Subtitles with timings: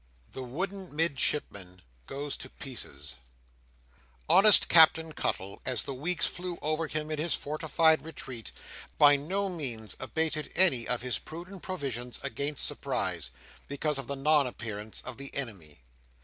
[0.31, 3.17] The Wooden Midshipman goes to Pieces
[4.27, 8.51] Honest Captain Cuttle, as the weeks flew over him in his fortified retreat,
[8.97, 13.29] by no means abated any of his prudent provisions against surprise,
[13.67, 15.81] because of the non appearance of the enemy.